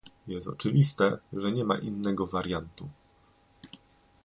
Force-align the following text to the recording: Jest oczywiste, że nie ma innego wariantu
Jest 0.27 0.47
oczywiste, 0.47 1.17
że 1.33 1.51
nie 1.51 1.63
ma 1.63 1.77
innego 1.77 2.27
wariantu 2.27 2.89